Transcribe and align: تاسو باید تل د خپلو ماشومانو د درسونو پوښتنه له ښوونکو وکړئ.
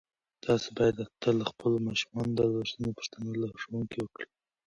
تاسو 0.45 0.67
باید 0.77 0.97
تل 1.21 1.35
د 1.39 1.43
خپلو 1.51 1.77
ماشومانو 1.87 2.31
د 2.35 2.41
درسونو 2.55 2.95
پوښتنه 2.97 3.29
له 3.41 3.47
ښوونکو 3.63 3.95
وکړئ. 4.01 4.27